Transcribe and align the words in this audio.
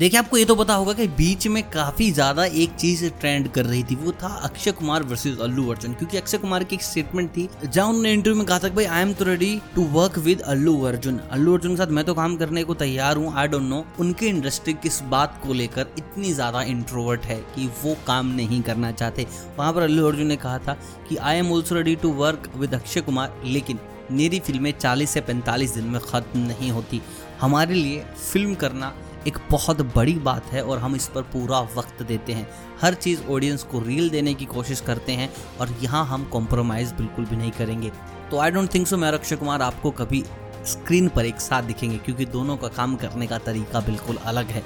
देखिए, 0.00 0.18
आपको 0.18 0.36
ये 0.36 0.44
तो 0.44 0.54
पता 0.56 0.74
होगा 0.74 0.92
कि 0.92 1.06
बीच 1.08 1.46
में 1.46 1.62
काफ़ी 1.70 2.10
ज़्यादा 2.12 2.44
एक 2.44 2.74
चीज़ 2.74 3.04
ट्रेंड 3.20 3.48
कर 3.52 3.64
रही 3.64 3.82
थी, 3.84 3.94
वो 3.94 4.12
था 4.22 4.28
अक्षय 4.44 4.72
कुमार 4.72 5.02
वर्सेस 5.02 5.38
अल्लू 5.42 5.66
अर्जुन। 5.70 5.94
क्योंकि 5.94 6.16
अक्षय 6.16 6.38
कुमार 6.38 6.64
की 6.64 6.76
एक 6.76 6.82
स्टेटमेंट 6.82 7.28
थी, 7.30 7.48
जहाँ 7.64 7.86
उन्होंने 7.88 8.12
इंटरव्यू 8.12 8.38
में 8.38 8.46
कहा 8.46 8.58
था 8.58 8.68
भाई 8.68 8.84
आई 8.84 9.02
एम 9.02 9.12
तो 9.14 9.24
ready 9.24 9.60
to 9.74 9.84
work 9.92 10.16
with 10.18 10.40
Allu 10.42 10.80
Arjun. 10.82 11.18
Allu 11.30 11.54
Arjun 11.54 11.72
के 11.72 11.76
साथ 11.78 11.92
मैं 11.92 12.04
तो 12.04 12.14
काम 12.14 12.36
करने 12.36 12.64
को 12.64 12.74
तैयार 12.76 13.16
हूँ 13.16 13.34
आई 13.34 13.48
डोंट 13.48 13.62
नो 13.64 13.84
उनकी 14.00 14.26
इंडस्ट्री 14.26 14.74
किस 14.74 15.00
बात 15.10 15.40
को 15.42 15.52
लेकर 15.52 15.92
इतनी 15.98 16.32
ज़्यादा 16.32 16.62
इंट्रोवर्ट 16.64 17.26
है 17.26 17.38
कि 17.54 17.70
वो 17.84 17.96
काम 18.06 18.34
नहीं 18.36 18.62
करना 18.62 18.92
चाहते? 18.92 19.26
वहाँ 19.58 19.72
पर 19.72 19.82
अल्लू 19.82 20.06
अर्जुन 20.08 20.26
ने 20.26 20.36
कहा 20.38 20.58
था 20.58 20.78
कि 21.08 21.16
I 21.16 21.36
am 21.36 21.52
also 21.52 21.74
ready 21.74 21.96
to 21.96 22.12
work 22.14 22.50
with 22.56 22.74
Akshay 22.74 23.00
Kumar, 23.00 23.40
लेकिन 23.44 23.78
मेरी 24.10 24.40
फ़िल्में 24.40 24.72
40 24.72 25.10
से 25.10 25.20
45 25.22 25.74
दिन 25.74 25.84
में 25.84 26.00
ख़त्म 26.02 26.40
नहीं 26.40 26.70
होती। 26.70 27.00
हमारे 27.40 27.74
लिए 27.74 28.00
फ़िल्म 28.22 28.54
करना 28.54 28.92
एक 29.28 29.38
बहुत 29.50 29.80
बड़ी 29.94 30.14
बात 30.20 30.44
है 30.52 30.62
और 30.64 30.78
हम 30.78 30.94
इस 30.96 31.06
पर 31.08 31.22
पूरा 31.32 31.60
वक्त 31.76 32.02
देते 32.02 32.32
हैं। 32.32 32.46
हर 32.82 32.94
चीज़ 32.96 33.22
ऑडियंस 33.24 33.62
को 33.62 33.80
रील 33.80 34.08
देने 34.10 34.34
की 34.34 34.44
कोशिश 34.46 34.80
करते 34.80 35.12
हैं 35.12 35.30
और 35.60 35.74
यहाँ 35.82 36.04
हम 36.06 36.24
कॉम्प्रोमाइज़ 36.24 36.94
बिल्कुल 36.94 37.24
भी 37.24 37.36
नहीं 37.36 37.50
करेंगे। 37.52 37.90
तो 38.30 38.38
आई 38.38 38.50
डोंट 38.50 38.74
थिंक 38.74 38.86
सो 38.86 38.96
मैं 38.96 39.10
अक्षय 39.10 39.36
कुमार 39.36 39.62
आपको 39.62 39.90
कभी 39.92 40.24
स्क्रीन 40.66 41.08
पर 41.08 41.26
एक 41.26 41.40
साथ 41.40 41.62
दिखेंगे, 41.62 41.98
क्योंकि 41.98 42.24
दोनों 42.26 42.56
का 42.56 42.68
काम 42.70 42.96
करने 42.96 43.26
का 43.26 43.38
तरीका 43.40 43.80
बिल्कुल 43.80 44.16
अलग 44.24 44.46
है 44.46 44.62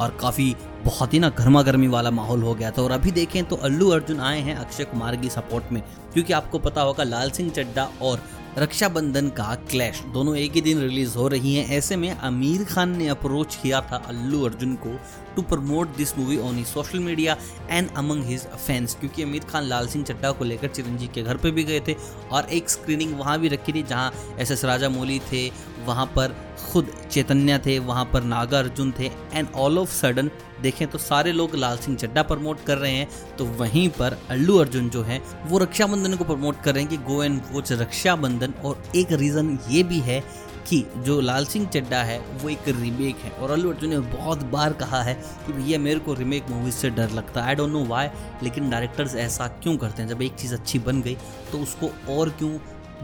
और 0.00 0.16
काफ़ी 0.20 0.54
बहुत 0.84 1.14
ही 1.14 1.18
ना 1.18 1.28
गर्मा 1.30 1.62
गर्मी 1.62 1.88
वाला 1.88 2.10
माहौल 2.10 2.42
हो 2.42 2.54
गया 2.54 2.70
था। 2.70 2.82
और 2.82 2.90
अभी 2.92 3.10
देखें 3.12 3.44
तो 3.44 3.56
अल्लू 3.58 3.88
अर्जुन 3.90 4.20
आए 4.20 4.40
हैं 4.40 4.54
अक्षय 4.56 4.84
कुमार 4.84 5.16
की 5.16 5.28
सपोर्ट 5.30 5.72
में, 5.72 5.82
क्योंकि 6.12 6.32
आपको 6.32 6.58
पता 6.58 6.82
होगा 6.82 7.04
लाल 7.04 7.30
सिंह 7.30 7.50
चड्डा 7.50 7.88
और 8.02 8.22
रक्षाबंधन 8.58 9.28
का 9.28 9.54
क्लैश 9.70 10.00
दोनों 10.12 10.34
एक 10.36 10.52
ही 10.52 10.60
दिन 10.60 10.80
रिलीज़ 10.80 11.16
हो 11.16 11.26
रही 11.28 11.54
हैं। 11.54 11.66
ऐसे 11.76 11.96
में 11.96 12.10
आमिर 12.10 12.64
खान 12.64 12.96
ने 12.98 13.08
अप्रोच 13.08 13.54
किया 13.54 13.80
था 13.82 13.96
अल्लू 14.08 14.42
अर्जुन 14.44 14.74
को 14.76 14.96
to 15.36 15.42
promote 15.42 15.94
this 15.96 16.16
movie 16.18 16.38
on 16.38 16.62
social 16.64 16.98
media 16.98 17.36
and 17.70 17.90
among 17.96 18.24
his 18.24 18.46
fans 18.46 18.94
क्योंकि 18.94 19.22
आमिर 19.22 19.44
खान, 19.44 19.64
लाल 19.64 19.88
सिंह 19.88 20.04
चड्डा 20.04 20.30
को 20.30 20.44
लेकर 20.44 20.68
चिरंजीव 20.68 21.10
के 21.14 21.22
घर 21.22 21.36
पर 21.36 21.50
भी 21.50 21.64
गए 21.64 21.80
थे 21.88 21.96
और 22.32 22.48
एक 22.50 22.70
स्क्रीनिंग 22.70 23.18
वहाँ 23.18 23.38
भी 23.40 23.48
रखी 23.48 23.72
थी, 23.72 23.82
जहाँ 23.82 24.12
एस 24.38 24.50
एस 24.50 24.64
राजा 24.64 24.88
मौली 24.88 25.20
थे, 25.32 25.48
वहाँ 25.86 26.06
पर 26.16 26.36
खुद 26.68 26.90
चैतन्य 27.10 27.58
थे, 27.58 27.78
वहाँ 27.78 28.04
पर 28.04 28.22
नागा 28.24 28.58
अर्जुन 28.58 28.92
थे 28.98 29.10
एंड 29.32 29.48
ऑल 29.56 29.78
ऑफ़ 29.78 29.90
सडन 29.90 30.30
देखें 30.62 30.86
तो 30.88 30.98
सारे 30.98 31.32
लोग 31.32 31.54
लाल 31.54 31.76
सिंह 31.78 31.96
चड्डा 31.96 32.22
प्रमोट 32.22 32.64
कर 32.64 32.78
रहे 32.78 32.92
हैं 32.92 33.36
तो 33.38 33.44
वहीं 33.58 33.88
पर 33.90 34.18
अल्लू 34.30 34.56
अर्जुन 34.56 34.88
जो 34.90 35.02
है, 35.02 35.22
वो 35.46 35.58
रक्षाबंधन 35.58 36.16
को 36.16 36.24
प्रमोट 36.24 36.60
कर 36.62 36.74
रहे 36.74 36.82
हैं 36.82 36.90
कि 36.90 36.96
गो 37.04 37.22
एंड 37.22 37.40
वॉच 37.52 37.72
रक्षाबंधन, 37.74 38.54
और 38.54 38.82
एक 38.96 39.12
रीज़न 39.12 39.58
ये 39.70 39.82
भी 39.82 40.00
है 40.00 40.22
कि 40.68 40.84
जो 40.98 41.20
लाल 41.20 41.44
सिंह 41.46 41.66
चड्डा 41.66 42.02
है, 42.02 42.18
वो 42.42 42.48
एक 42.48 42.68
रीमेक 42.68 43.16
है। 43.16 43.30
और 43.32 43.50
अल्लू 43.50 43.70
अर्जुन 43.70 43.90
ने 43.90 43.98
बहुत 43.98 44.42
बार 44.46 44.72
कहा 44.72 45.02
है 45.02 45.14
कि 45.46 45.52
भैया 45.52 45.78
मेरे 45.78 46.00
को 46.00 46.14
रीमेक 46.14 46.50
मूवीज़ 46.50 46.74
से 46.74 46.90
डर 46.90 47.10
लगता 47.10 47.40
है। 47.40 47.48
आई 47.48 47.54
डोंट 47.54 47.72
नो 47.72 47.84
वाई 47.84 48.08
लेकिन 48.42 48.68
डायरेक्टर्स 48.70 49.14
ऐसा 49.16 49.46
क्यों 49.62 49.76
करते 49.76 50.02
हैं? 50.02 50.08
जब 50.08 50.22
एक 50.22 50.34
चीज़ 50.34 50.54
अच्छी 50.54 50.78
बन 50.78 51.00
गई 51.02 51.16
तो 51.52 51.58
उसको 51.58 51.90
और 52.14 52.30
क्यों 52.30 52.50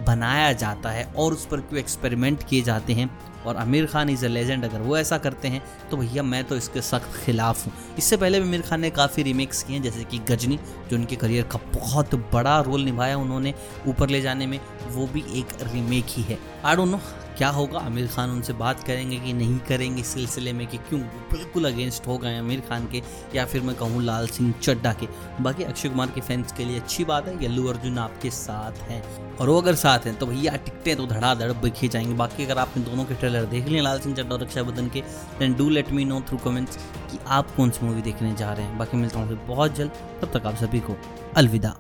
बनाया 0.01 0.53
जाता 0.53 0.91
है 0.91 1.05
और 1.17 1.33
उस 1.33 1.47
पर 1.47 1.61
क्यों 1.61 1.81
एक्सपेरिमेंट 1.81 2.43
किए 2.43 2.63
जाते 2.63 2.93
हैं? 2.93 3.11
और 3.47 3.57
Aamir 3.57 3.87
Khan 3.87 4.09
is 4.11 4.25
a 4.27 4.29
legend 4.29 4.65
अगर 4.65 4.81
वो 4.81 4.97
ऐसा 4.99 5.19
करते 5.19 5.49
हैं 5.49 5.63
तो 5.91 5.97
भैया 5.97 6.23
मैं 6.23 6.43
तो 6.45 6.57
इसके 6.57 6.81
सख्त 6.81 7.17
खिलाफ 7.25 7.67
हूँ। 7.67 7.73
इससे 7.99 8.17
पहले 8.17 8.41
भी 8.41 8.47
आमिर 8.49 8.63
खान 8.63 8.81
ने 8.81 8.91
काफ़ी 8.91 9.23
रिमेक्स 9.23 9.63
किए 9.63 9.77
हैं, 9.77 9.83
जैसे 9.83 10.05
कि 10.05 10.19
गजनी, 10.29 10.59
जो 10.91 10.97
उनके 10.97 11.17
करियर 11.17 11.45
का 11.45 11.59
बहुत 11.75 12.15
बड़ा 12.33 12.61
रोल 12.61 12.85
निभाया 12.85 13.19
उन्होंने 13.19 13.55
ऊपर 13.87 14.09
ले 14.09 14.21
जाने 14.21 14.47
में, 14.47 14.59
वो 14.87 15.07
भी 15.07 15.25
एक 15.39 15.53
रीमेक 15.63 16.05
ही 16.09 16.23
है। 16.23 16.39
आई 16.65 16.77
डोंट 16.77 16.89
नो 16.89 17.01
क्या 17.37 17.49
होगा? 17.49 17.79
आमिर 17.79 18.07
खान 18.07 18.31
उनसे 18.31 18.53
बात 18.53 18.83
करेंगे 18.85 19.17
कि 19.17 19.33
नहीं 19.33 19.59
करेंगे 19.59 20.01
इस 20.01 20.07
सिलसिले 20.07 20.53
में 20.53 20.67
कि 20.67 20.77
क्यों? 20.79 21.01
बिल्कुल 21.01 21.65
अगेंस्ट 21.65 22.07
हो 22.07 22.19
गए 22.19 22.39
आमिर 22.39 22.61
खान 22.61 22.87
के, 22.87 23.03
या 23.35 23.45
फिर 23.45 23.63
मैं 23.63 23.75
कहूँ 23.77 24.03
लाल 24.03 24.27
सिंह 24.27 24.53
चड्डा 24.63 24.93
के। 24.93 25.09
बाकी 25.43 25.65
अक्षय 25.65 25.89
कुमार 25.89 26.11
के 26.15 26.21
फैंस 26.21 26.53
के 26.53 26.65
लिए 26.65 26.81
अच्छी 26.81 27.05
बात 27.05 27.29
है, 27.29 27.45
यल्लू 27.45 27.67
अर्जुन 27.67 27.99
आपके 27.99 28.31
साथ 28.31 28.79
हैं। 28.81 29.03
और 29.37 29.49
वो 29.49 29.61
अगर 29.61 29.75
साथ 29.75 29.99
हैं 29.99 30.15
तो 30.15 30.27
भैया 30.27 30.57
टिकटें 30.57 30.97
तो 30.97 31.07
धड़ाधड़ 31.07 31.53
बिखी 31.53 31.89
जाएँगे। 31.89 32.15
बाकी 32.15 32.45
अगर 32.45 32.59
आपने 32.59 32.83
दोनों 32.83 33.05
के 33.05 33.15
ट्रेलर 33.15 33.45
देख 33.45 33.69
लिए, 33.69 33.81
लाल 33.81 34.01
सिंह 34.01 34.15
चड्डा 34.17 34.35
और 34.35 34.43
रक्षाबंधन 34.43 34.89
के 34.89 35.01
then 35.39 35.55
do 35.55 35.69
let 35.71 35.93
me 35.93 36.05
know 36.05 36.21
through 36.21 36.39
comments 36.39 36.77
कि 37.11 37.19
आप 37.29 37.55
कौन 37.57 37.71
सी 37.71 37.87
मूवी 37.87 38.03
देखने 38.03 38.35
जा 38.35 38.53
रहे 38.53 38.67
हैं। 38.67 38.79
बाकी 38.79 38.97
मिलता 38.97 39.21
हूँ 39.21 39.47
बहुत 39.47 39.75
जल्द, 39.75 39.91
तब 40.23 40.39
तक 40.39 40.47
आप 40.47 40.57
सभी 40.57 40.81
को 40.81 40.97
अलविदा। 41.37 41.77